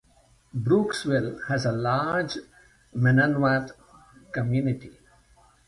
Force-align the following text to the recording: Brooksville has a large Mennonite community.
Brooksville 0.55 1.45
has 1.47 1.63
a 1.63 1.71
large 1.71 2.39
Mennonite 2.91 3.71
community. 4.31 4.97